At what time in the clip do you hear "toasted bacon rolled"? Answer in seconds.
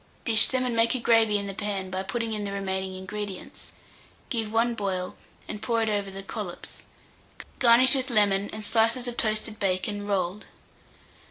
9.15-10.45